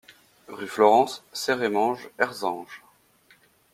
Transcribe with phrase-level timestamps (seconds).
[0.47, 2.81] Rue Florence, Serémange-Erzange